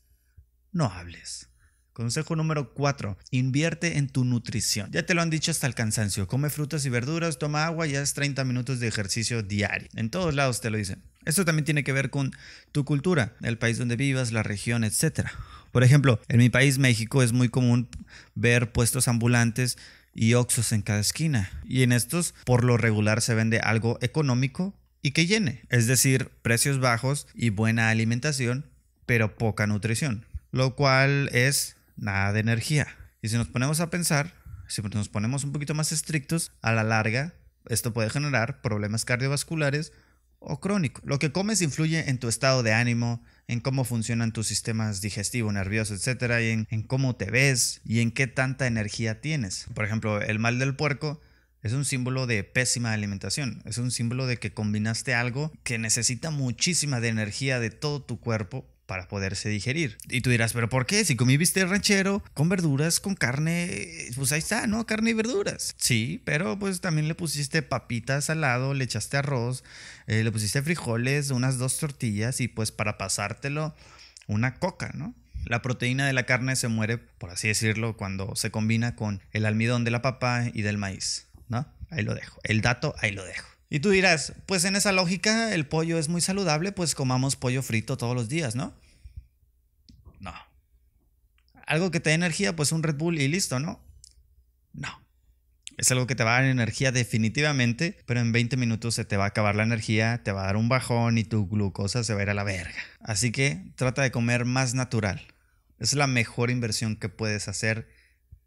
no 0.71 0.85
hables. 0.85 1.49
Consejo 1.91 2.35
número 2.35 2.75
4. 2.75 3.17
Invierte 3.31 3.97
en 3.97 4.09
tu 4.09 4.23
nutrición. 4.23 4.91
Ya 4.91 5.03
te 5.03 5.15
lo 5.15 5.23
han 5.23 5.31
dicho 5.31 5.49
hasta 5.49 5.65
el 5.65 5.73
cansancio. 5.73 6.27
Come 6.27 6.51
frutas 6.51 6.85
y 6.85 6.89
verduras, 6.89 7.39
toma 7.39 7.65
agua 7.65 7.87
y 7.87 7.95
haz 7.95 8.13
30 8.13 8.43
minutos 8.43 8.79
de 8.79 8.87
ejercicio 8.87 9.41
diario. 9.41 9.89
En 9.95 10.11
todos 10.11 10.35
lados 10.35 10.61
te 10.61 10.69
lo 10.69 10.77
dicen. 10.77 11.01
Esto 11.27 11.43
también 11.43 11.65
tiene 11.65 11.83
que 11.83 11.91
ver 11.91 12.09
con 12.09 12.31
tu 12.71 12.85
cultura, 12.85 13.33
el 13.41 13.57
país 13.57 13.77
donde 13.77 13.97
vivas, 13.97 14.31
la 14.31 14.43
región, 14.43 14.85
etc. 14.85 15.27
Por 15.73 15.83
ejemplo, 15.83 16.21
en 16.29 16.37
mi 16.37 16.49
país, 16.49 16.77
México, 16.77 17.21
es 17.21 17.33
muy 17.33 17.49
común 17.49 17.89
ver 18.33 18.71
puestos 18.71 19.09
ambulantes 19.09 19.77
y 20.13 20.35
oxos 20.35 20.71
en 20.71 20.83
cada 20.83 21.01
esquina. 21.01 21.51
Y 21.65 21.83
en 21.83 21.91
estos, 21.91 22.33
por 22.45 22.63
lo 22.63 22.77
regular, 22.77 23.21
se 23.21 23.35
vende 23.35 23.59
algo 23.59 23.99
económico 24.01 24.73
y 25.01 25.11
que 25.11 25.27
llene. 25.27 25.63
Es 25.67 25.85
decir, 25.85 26.31
precios 26.43 26.79
bajos 26.79 27.27
y 27.35 27.49
buena 27.49 27.89
alimentación, 27.89 28.65
pero 29.05 29.35
poca 29.35 29.67
nutrición. 29.67 30.25
Lo 30.51 30.75
cual 30.75 31.29
es 31.33 31.75
nada 31.97 32.31
de 32.31 32.39
energía. 32.39 32.87
Y 33.21 33.27
si 33.27 33.35
nos 33.35 33.49
ponemos 33.49 33.81
a 33.81 33.89
pensar, 33.89 34.33
si 34.69 34.81
nos 34.81 35.09
ponemos 35.09 35.43
un 35.43 35.51
poquito 35.51 35.73
más 35.73 35.91
estrictos, 35.91 36.53
a 36.61 36.71
la 36.71 36.85
larga, 36.85 37.33
esto 37.67 37.91
puede 37.91 38.09
generar 38.09 38.61
problemas 38.61 39.03
cardiovasculares 39.03 39.91
o 40.39 40.59
crónicos. 40.59 41.03
Lo 41.05 41.19
que 41.19 41.31
comes 41.31 41.61
influye 41.61 42.09
en 42.09 42.19
tu 42.19 42.27
estado 42.27 42.63
de 42.63 42.73
ánimo, 42.73 43.23
en 43.47 43.59
cómo 43.59 43.83
funcionan 43.83 44.33
tus 44.33 44.47
sistemas 44.47 45.01
digestivo, 45.01 45.51
nervioso, 45.51 45.93
etcétera, 45.93 46.41
y 46.41 46.65
en, 46.69 46.83
cómo 46.83 47.15
te 47.15 47.31
ves 47.31 47.81
y 47.85 48.01
en 48.01 48.11
qué 48.11 48.27
tanta 48.27 48.67
energía 48.67 49.21
tienes. 49.21 49.67
Por 49.73 49.85
ejemplo, 49.85 50.21
el 50.21 50.39
mal 50.39 50.59
del 50.59 50.75
puerco 50.75 51.19
es 51.63 51.73
un 51.73 51.85
símbolo 51.85 52.27
de 52.27 52.43
pésima 52.43 52.93
alimentación, 52.93 53.61
es 53.65 53.77
un 53.77 53.91
símbolo 53.91 54.27
de 54.27 54.37
que 54.37 54.53
combinaste 54.53 55.13
algo 55.13 55.51
que 55.63 55.77
necesita 55.79 56.29
muchísima 56.29 56.99
de 56.99 57.09
energía 57.09 57.59
de 57.59 57.71
todo 57.71 58.01
tu 58.01 58.19
cuerpo 58.19 58.65
para 58.87 59.07
poderse 59.07 59.49
digerir. 59.49 59.97
Y 60.09 60.21
tú 60.21 60.31
dirás, 60.31 60.53
¿pero 60.53 60.69
por 60.69 60.85
qué? 60.85 61.05
Si 61.05 61.15
comí 61.15 61.37
bistec 61.37 61.67
ranchero 61.67 62.23
con 62.33 62.49
verduras, 62.49 62.99
con 62.99 63.13
carne, 63.13 64.09
pues 64.15 64.31
ahí 64.31 64.39
está, 64.39 64.65
¿no? 64.65 64.85
Carne 64.85 65.11
y 65.11 65.13
verduras. 65.13 65.75
Sí, 65.77 66.21
pero 66.25 66.57
pues 66.57 66.81
también 66.81 67.07
le 67.07 67.13
pusiste 67.13 67.61
papitas 67.61 68.29
al 68.29 68.41
lado, 68.41 68.73
le 68.73 68.85
echaste 68.85 69.17
arroz, 69.17 69.63
eh, 70.07 70.23
le 70.23 70.31
pusiste 70.31 70.61
frijoles, 70.61 71.29
unas 71.29 71.57
dos 71.57 71.77
tortillas 71.77 72.41
y 72.41 72.47
pues 72.47 72.71
para 72.71 72.97
pasártelo, 72.97 73.75
una 74.25 74.55
coca, 74.55 74.91
¿no? 74.95 75.13
La 75.45 75.61
proteína 75.61 76.07
de 76.07 76.13
la 76.13 76.25
carne 76.25 76.55
se 76.55 76.67
muere, 76.67 76.97
por 76.97 77.29
así 77.29 77.47
decirlo, 77.47 77.95
cuando 77.95 78.35
se 78.35 78.51
combina 78.51 78.95
con 78.95 79.21
el 79.31 79.45
almidón 79.45 79.83
de 79.83 79.91
la 79.91 80.01
papa 80.01 80.45
y 80.53 80.61
del 80.61 80.77
maíz, 80.77 81.27
¿no? 81.49 81.67
Ahí 81.89 82.03
lo 82.03 82.15
dejo. 82.15 82.39
El 82.43 82.61
dato, 82.61 82.95
ahí 82.99 83.11
lo 83.11 83.23
dejo. 83.23 83.56
Y 83.69 83.79
tú 83.79 83.89
dirás, 83.89 84.33
pues 84.45 84.63
en 84.63 84.75
esa 84.75 84.91
lógica 84.91 85.53
el 85.53 85.67
pollo 85.67 85.97
es 85.97 86.07
muy 86.07 86.21
saludable, 86.21 86.71
pues 86.71 86.95
comamos 86.95 87.35
pollo 87.35 87.61
frito 87.61 87.97
todos 87.97 88.15
los 88.15 88.29
días, 88.29 88.55
¿no? 88.55 88.73
No. 90.19 90.33
Algo 91.65 91.91
que 91.91 91.99
te 91.99 92.11
dé 92.11 92.15
energía, 92.15 92.55
pues 92.55 92.71
un 92.71 92.83
Red 92.83 92.95
Bull 92.95 93.19
y 93.19 93.27
listo, 93.27 93.59
¿no? 93.59 93.81
No. 94.73 95.01
Es 95.77 95.91
algo 95.91 96.07
que 96.07 96.15
te 96.15 96.23
va 96.23 96.37
a 96.37 96.41
dar 96.41 96.49
energía 96.49 96.91
definitivamente, 96.91 97.99
pero 98.07 98.19
en 98.19 98.31
20 98.31 98.57
minutos 98.57 98.95
se 98.95 99.05
te 99.05 99.17
va 99.17 99.25
a 99.25 99.27
acabar 99.27 99.55
la 99.55 99.63
energía, 99.63 100.21
te 100.23 100.31
va 100.31 100.43
a 100.43 100.45
dar 100.47 100.57
un 100.57 100.69
bajón 100.69 101.17
y 101.17 101.23
tu 101.23 101.47
glucosa 101.47 102.03
se 102.03 102.13
va 102.13 102.21
a 102.21 102.23
ir 102.23 102.29
a 102.29 102.33
la 102.33 102.43
verga. 102.43 102.79
Así 102.99 103.31
que 103.31 103.61
trata 103.75 104.01
de 104.01 104.11
comer 104.11 104.45
más 104.45 104.73
natural. 104.73 105.21
Es 105.77 105.93
la 105.93 106.07
mejor 106.07 106.49
inversión 106.49 106.95
que 106.95 107.09
puedes 107.09 107.47
hacer. 107.47 107.89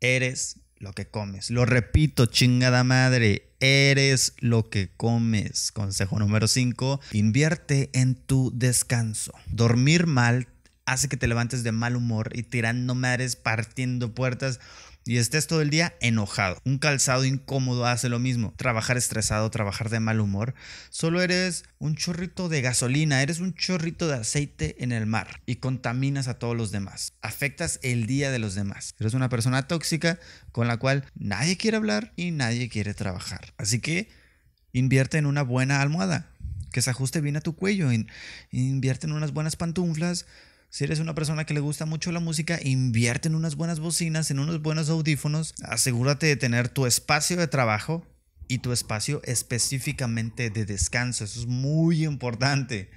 Eres 0.00 0.60
lo 0.76 0.92
que 0.92 1.08
comes. 1.08 1.50
Lo 1.50 1.66
repito, 1.66 2.26
chingada 2.26 2.82
madre, 2.82 3.49
eres 3.60 4.34
lo 4.38 4.68
que 4.68 4.90
comes. 4.96 5.70
Consejo 5.72 6.18
número 6.18 6.48
5, 6.48 7.00
invierte 7.12 7.90
en 7.92 8.14
tu 8.14 8.50
descanso. 8.54 9.32
Dormir 9.46 10.06
mal 10.06 10.48
hace 10.86 11.08
que 11.08 11.16
te 11.16 11.28
levantes 11.28 11.62
de 11.62 11.72
mal 11.72 11.94
humor 11.94 12.30
y 12.34 12.42
tirando 12.42 12.94
madres, 12.94 13.36
partiendo 13.36 14.12
puertas 14.14 14.58
y 15.10 15.18
estés 15.18 15.48
todo 15.48 15.60
el 15.60 15.70
día 15.70 15.96
enojado. 16.00 16.62
Un 16.64 16.78
calzado 16.78 17.24
incómodo 17.24 17.84
hace 17.84 18.08
lo 18.08 18.20
mismo. 18.20 18.54
Trabajar 18.56 18.96
estresado, 18.96 19.50
trabajar 19.50 19.90
de 19.90 19.98
mal 19.98 20.20
humor. 20.20 20.54
Solo 20.88 21.20
eres 21.20 21.64
un 21.80 21.96
chorrito 21.96 22.48
de 22.48 22.62
gasolina, 22.62 23.20
eres 23.20 23.40
un 23.40 23.52
chorrito 23.52 24.06
de 24.06 24.14
aceite 24.14 24.76
en 24.78 24.92
el 24.92 25.06
mar 25.06 25.42
y 25.46 25.56
contaminas 25.56 26.28
a 26.28 26.38
todos 26.38 26.56
los 26.56 26.70
demás. 26.70 27.14
Afectas 27.22 27.80
el 27.82 28.06
día 28.06 28.30
de 28.30 28.38
los 28.38 28.54
demás. 28.54 28.94
Eres 29.00 29.14
una 29.14 29.28
persona 29.28 29.66
tóxica 29.66 30.20
con 30.52 30.68
la 30.68 30.76
cual 30.76 31.04
nadie 31.16 31.56
quiere 31.56 31.78
hablar 31.78 32.12
y 32.14 32.30
nadie 32.30 32.68
quiere 32.68 32.94
trabajar. 32.94 33.52
Así 33.58 33.80
que 33.80 34.08
invierte 34.72 35.18
en 35.18 35.26
una 35.26 35.42
buena 35.42 35.82
almohada 35.82 36.30
que 36.70 36.82
se 36.82 36.90
ajuste 36.90 37.20
bien 37.20 37.36
a 37.36 37.40
tu 37.40 37.56
cuello. 37.56 37.88
Invierte 38.52 39.08
en 39.08 39.12
unas 39.12 39.32
buenas 39.32 39.56
pantuflas 39.56 40.26
si 40.70 40.84
eres 40.84 41.00
una 41.00 41.16
persona 41.16 41.44
que 41.44 41.52
le 41.52 41.58
gusta 41.58 41.84
mucho 41.84 42.12
la 42.12 42.20
música, 42.20 42.60
invierte 42.62 43.26
en 43.26 43.34
unas 43.34 43.56
buenas 43.56 43.80
bocinas, 43.80 44.30
en 44.30 44.38
unos 44.38 44.62
buenos 44.62 44.88
audífonos. 44.88 45.52
Asegúrate 45.64 46.26
de 46.26 46.36
tener 46.36 46.68
tu 46.68 46.86
espacio 46.86 47.36
de 47.36 47.48
trabajo 47.48 48.06
y 48.46 48.58
tu 48.58 48.72
espacio 48.72 49.20
específicamente 49.24 50.48
de 50.48 50.64
descanso. 50.64 51.24
Eso 51.24 51.40
es 51.40 51.46
muy 51.46 52.04
importante. 52.04 52.88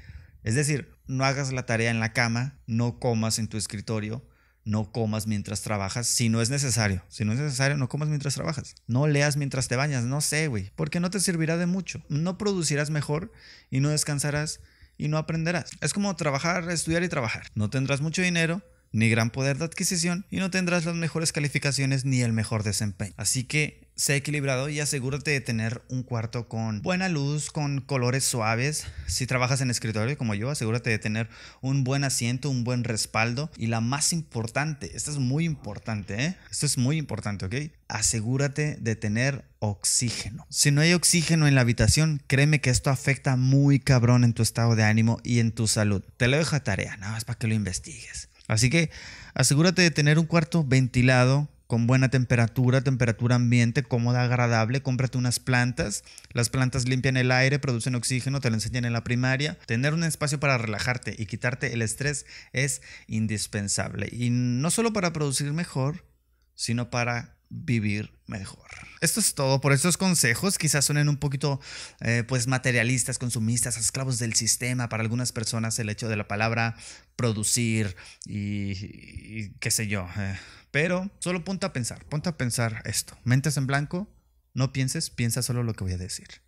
Es 0.43 0.53
decir, 0.53 0.91
no 1.07 1.25
hagas 1.25 1.51
la 1.51 1.65
tarea 1.65 1.89
en 1.89 1.99
la 1.99 2.13
cama, 2.13 2.59
no 2.67 2.99
comas 2.99 3.39
en 3.39 3.47
tu 3.47 3.57
escritorio, 3.57 4.23
no 4.65 4.91
comas 4.91 5.25
mientras 5.25 5.63
trabajas 5.63 6.05
si 6.05 6.29
no 6.29 6.43
es 6.43 6.51
necesario. 6.51 7.03
Si 7.09 7.25
no 7.25 7.33
es 7.33 7.39
necesario, 7.39 7.75
no 7.77 7.89
comas 7.89 8.07
mientras 8.07 8.35
trabajas. 8.35 8.75
No 8.85 9.07
leas 9.07 9.35
mientras 9.35 9.67
te 9.67 9.77
bañas, 9.77 10.03
no 10.03 10.21
sé, 10.21 10.47
güey, 10.47 10.71
porque 10.75 10.99
no 10.99 11.09
te 11.09 11.19
servirá 11.19 11.57
de 11.57 11.65
mucho. 11.65 12.03
No 12.07 12.37
producirás 12.37 12.91
mejor 12.91 13.31
y 13.71 13.79
no 13.79 13.89
descansarás 13.89 14.59
y 14.97 15.07
no 15.07 15.17
aprenderás. 15.17 15.71
Es 15.81 15.93
como 15.93 16.15
trabajar, 16.15 16.69
estudiar 16.69 17.03
y 17.03 17.09
trabajar. 17.09 17.47
No 17.55 17.69
tendrás 17.69 18.01
mucho 18.01 18.21
dinero, 18.21 18.61
ni 18.93 19.09
gran 19.09 19.31
poder 19.31 19.57
de 19.57 19.65
adquisición 19.65 20.25
y 20.29 20.37
no 20.37 20.51
tendrás 20.51 20.85
las 20.85 20.95
mejores 20.95 21.33
calificaciones 21.33 22.05
ni 22.05 22.21
el 22.21 22.31
mejor 22.31 22.63
desempeño. 22.63 23.13
Así 23.17 23.43
que 23.43 23.82
sé 23.95 24.15
equilibrado 24.15 24.69
y 24.69 24.79
asegúrate 24.79 25.31
de 25.31 25.41
tener 25.41 25.81
un 25.89 26.03
cuarto 26.03 26.47
con 26.47 26.81
buena 26.81 27.09
luz, 27.09 27.51
con 27.51 27.81
colores 27.81 28.23
suaves. 28.23 28.85
Si 29.07 29.27
trabajas 29.27 29.61
en 29.61 29.69
escritorio 29.69 30.17
como 30.17 30.33
yo, 30.33 30.49
asegúrate 30.49 30.89
de 30.89 30.99
tener 30.99 31.29
un 31.61 31.83
buen 31.83 32.03
asiento, 32.03 32.49
un 32.49 32.63
buen 32.63 32.83
respaldo. 32.83 33.51
Y 33.57 33.67
la 33.67 33.81
más 33.81 34.13
importante, 34.13 34.95
esto 34.95 35.11
es 35.11 35.17
muy 35.17 35.45
importante, 35.45 36.25
¿eh? 36.25 36.37
Esto 36.49 36.65
es 36.65 36.77
muy 36.77 36.97
importante, 36.97 37.45
¿ok? 37.45 37.55
Asegúrate 37.87 38.77
de 38.79 38.95
tener 38.95 39.45
oxígeno. 39.59 40.45
Si 40.49 40.71
no 40.71 40.81
hay 40.81 40.93
oxígeno 40.93 41.47
en 41.47 41.55
la 41.55 41.61
habitación, 41.61 42.21
créeme 42.27 42.61
que 42.61 42.69
esto 42.69 42.89
afecta 42.89 43.35
muy 43.35 43.79
cabrón 43.79 44.23
en 44.23 44.33
tu 44.33 44.43
estado 44.43 44.75
de 44.75 44.83
ánimo 44.83 45.19
y 45.23 45.39
en 45.39 45.51
tu 45.51 45.67
salud. 45.67 46.03
Te 46.17 46.27
lo 46.27 46.37
dejo 46.37 46.59
tarea, 46.61 46.97
nada 46.97 47.13
más 47.13 47.25
para 47.25 47.37
que 47.37 47.47
lo 47.47 47.53
investigues. 47.53 48.29
Así 48.47 48.69
que 48.69 48.91
asegúrate 49.33 49.81
de 49.81 49.91
tener 49.91 50.19
un 50.19 50.25
cuarto 50.25 50.63
ventilado, 50.63 51.49
con 51.73 51.87
buena 51.87 52.09
temperatura, 52.09 52.81
temperatura 52.81 53.33
ambiente, 53.33 53.81
cómoda, 53.81 54.21
agradable. 54.21 54.83
Cómprate 54.83 55.17
unas 55.17 55.39
plantas. 55.39 56.03
Las 56.31 56.49
plantas 56.49 56.87
limpian 56.87 57.17
el 57.17 57.31
aire, 57.31 57.57
producen 57.57 57.95
oxígeno, 57.95 58.39
te 58.41 58.51
lo 58.51 58.57
enseñan 58.57 58.85
en 58.85 58.93
la 58.93 59.03
primaria. 59.03 59.57
Tener 59.65 59.95
un 59.95 60.03
espacio 60.03 60.39
para 60.39 60.59
relajarte 60.59 61.15
y 61.17 61.25
quitarte 61.25 61.73
el 61.73 61.81
estrés 61.81 62.27
es 62.51 62.83
indispensable. 63.07 64.07
Y 64.11 64.29
no 64.29 64.69
solo 64.69 64.93
para 64.93 65.13
producir 65.13 65.51
mejor, 65.51 66.05
sino 66.53 66.91
para 66.91 67.37
vivir 67.53 68.17
mejor. 68.25 68.67
Esto 69.01 69.19
es 69.19 69.35
todo 69.35 69.61
por 69.61 69.73
estos 69.73 69.97
consejos. 69.97 70.57
Quizás 70.57 70.85
suenen 70.85 71.07
un 71.07 71.17
poquito 71.17 71.59
eh, 72.01 72.23
pues 72.27 72.47
materialistas, 72.47 73.19
consumistas, 73.19 73.77
esclavos 73.77 74.17
del 74.17 74.33
sistema. 74.33 74.89
Para 74.89 75.03
algunas 75.03 75.31
personas 75.31 75.77
el 75.79 75.89
hecho 75.89 76.09
de 76.09 76.15
la 76.15 76.27
palabra 76.27 76.75
producir 77.15 77.95
y, 78.25 79.49
qué 79.59 79.71
sé 79.71 79.87
yo. 79.87 80.07
Eh, 80.17 80.37
pero 80.71 81.11
solo 81.19 81.43
ponte 81.43 81.65
a 81.65 81.73
pensar, 81.73 82.05
ponte 82.05 82.29
a 82.29 82.37
pensar 82.37 82.81
esto. 82.85 83.17
Mentes 83.23 83.57
en 83.57 83.67
blanco, 83.67 84.09
no 84.53 84.73
pienses, 84.73 85.09
piensa 85.09 85.43
solo 85.43 85.63
lo 85.63 85.73
que 85.73 85.83
voy 85.83 85.93
a 85.93 85.97
decir. 85.97 86.41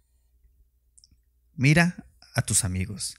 Mira 1.54 2.06
a 2.34 2.42
tus 2.42 2.66
amigos, 2.66 3.18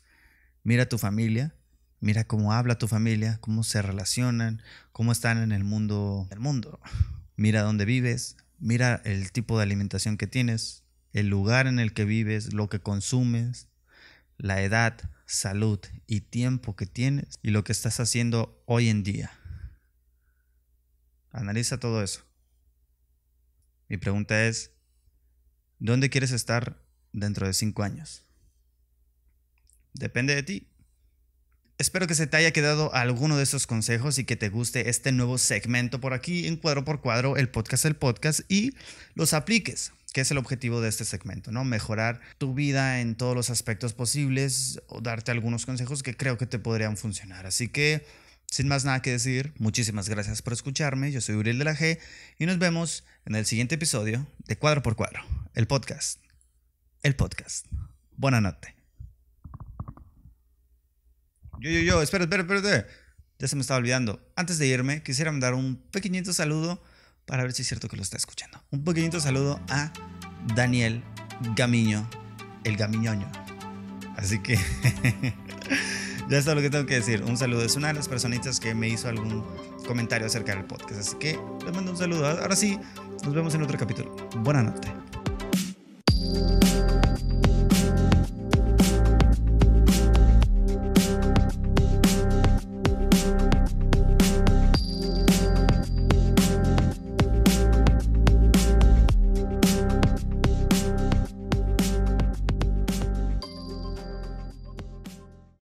mira 0.62 0.82
a 0.82 0.88
tu 0.88 0.98
familia, 0.98 1.54
mira 2.00 2.24
cómo 2.24 2.52
habla 2.52 2.78
tu 2.78 2.88
familia, 2.88 3.38
cómo 3.40 3.62
se 3.62 3.80
relacionan, 3.80 4.62
cómo 4.92 5.12
están 5.12 5.38
en 5.38 5.52
el 5.52 5.64
mundo, 5.64 6.26
el 6.30 6.40
mundo. 6.40 6.80
Mira 7.36 7.62
dónde 7.62 7.84
vives, 7.84 8.36
mira 8.58 9.02
el 9.04 9.30
tipo 9.30 9.58
de 9.58 9.64
alimentación 9.64 10.16
que 10.16 10.26
tienes, 10.26 10.84
el 11.12 11.28
lugar 11.28 11.66
en 11.66 11.78
el 11.78 11.92
que 11.92 12.04
vives, 12.04 12.52
lo 12.52 12.68
que 12.68 12.80
consumes, 12.80 13.68
la 14.38 14.62
edad, 14.62 14.98
salud 15.26 15.80
y 16.06 16.22
tiempo 16.22 16.76
que 16.76 16.86
tienes 16.86 17.38
y 17.42 17.50
lo 17.50 17.64
que 17.64 17.72
estás 17.72 18.00
haciendo 18.00 18.62
hoy 18.66 18.88
en 18.88 19.02
día. 19.02 19.30
Analiza 21.30 21.78
todo 21.78 22.02
eso. 22.02 22.24
Mi 23.88 23.98
pregunta 23.98 24.46
es, 24.46 24.72
¿dónde 25.78 26.10
quieres 26.10 26.32
estar 26.32 26.82
dentro 27.12 27.46
de 27.46 27.52
cinco 27.52 27.82
años? 27.82 28.24
Depende 29.92 30.34
de 30.34 30.42
ti. 30.42 30.68
Espero 31.78 32.06
que 32.06 32.14
se 32.14 32.26
te 32.26 32.38
haya 32.38 32.52
quedado 32.52 32.94
alguno 32.94 33.36
de 33.36 33.42
estos 33.42 33.66
consejos 33.66 34.18
y 34.18 34.24
que 34.24 34.36
te 34.36 34.48
guste 34.48 34.88
este 34.88 35.12
nuevo 35.12 35.36
segmento 35.36 36.00
por 36.00 36.14
aquí 36.14 36.46
en 36.46 36.56
cuadro 36.56 36.84
por 36.86 37.02
cuadro, 37.02 37.36
el 37.36 37.50
podcast, 37.50 37.84
el 37.84 37.96
podcast, 37.96 38.40
y 38.48 38.72
los 39.14 39.34
apliques, 39.34 39.92
que 40.14 40.22
es 40.22 40.30
el 40.30 40.38
objetivo 40.38 40.80
de 40.80 40.88
este 40.88 41.04
segmento, 41.04 41.52
¿no? 41.52 41.64
Mejorar 41.64 42.20
tu 42.38 42.54
vida 42.54 43.00
en 43.00 43.14
todos 43.14 43.34
los 43.34 43.50
aspectos 43.50 43.92
posibles 43.92 44.80
o 44.88 45.02
darte 45.02 45.32
algunos 45.32 45.66
consejos 45.66 46.02
que 46.02 46.16
creo 46.16 46.38
que 46.38 46.46
te 46.46 46.58
podrían 46.58 46.96
funcionar. 46.96 47.44
Así 47.44 47.68
que 47.68 48.06
sin 48.50 48.68
más 48.68 48.86
nada 48.86 49.02
que 49.02 49.10
decir, 49.10 49.52
muchísimas 49.58 50.08
gracias 50.08 50.40
por 50.40 50.54
escucharme. 50.54 51.12
Yo 51.12 51.20
soy 51.20 51.34
Uriel 51.34 51.58
de 51.58 51.64
la 51.64 51.76
G 51.76 51.98
y 52.38 52.46
nos 52.46 52.58
vemos 52.58 53.04
en 53.26 53.34
el 53.34 53.44
siguiente 53.44 53.74
episodio 53.74 54.26
de 54.46 54.56
Cuadro 54.56 54.82
por 54.82 54.96
Cuadro, 54.96 55.20
el 55.54 55.66
podcast. 55.66 56.20
El 57.02 57.16
podcast. 57.16 57.66
Buena 58.16 58.40
noche. 58.40 58.75
Yo, 61.60 61.70
yo, 61.70 61.80
yo, 61.80 62.02
espera, 62.02 62.24
espera, 62.24 62.42
espera. 62.42 62.86
Ya 63.38 63.48
se 63.48 63.56
me 63.56 63.62
estaba 63.62 63.78
olvidando. 63.78 64.20
Antes 64.34 64.58
de 64.58 64.66
irme, 64.66 65.02
quisiera 65.02 65.30
mandar 65.30 65.54
un 65.54 65.76
pequeñito 65.90 66.32
saludo 66.32 66.82
para 67.26 67.42
ver 67.42 67.52
si 67.52 67.62
es 67.62 67.68
cierto 67.68 67.88
que 67.88 67.96
lo 67.96 68.02
está 68.02 68.16
escuchando. 68.16 68.62
Un 68.70 68.84
pequeñito 68.84 69.20
saludo 69.20 69.60
a 69.68 69.92
Daniel 70.54 71.02
Gamiño, 71.54 72.08
el 72.64 72.76
Gamiñoño. 72.76 73.30
Así 74.16 74.38
que 74.38 74.56
ya 76.30 76.38
está 76.38 76.54
lo 76.54 76.62
que 76.62 76.70
tengo 76.70 76.86
que 76.86 76.94
decir. 76.94 77.22
Un 77.22 77.36
saludo. 77.36 77.62
Es 77.62 77.76
una 77.76 77.88
de 77.88 77.94
las 77.94 78.08
personitas 78.08 78.58
que 78.60 78.74
me 78.74 78.88
hizo 78.88 79.08
algún 79.08 79.44
comentario 79.86 80.26
acerca 80.26 80.54
del 80.54 80.64
podcast. 80.64 81.00
Así 81.00 81.16
que 81.16 81.38
les 81.64 81.74
mando 81.74 81.90
un 81.90 81.98
saludo. 81.98 82.26
Ahora 82.26 82.56
sí, 82.56 82.78
nos 83.24 83.34
vemos 83.34 83.54
en 83.54 83.62
otro 83.62 83.78
capítulo. 83.78 84.14
Buenas 84.36 84.64
noches. 84.64 85.05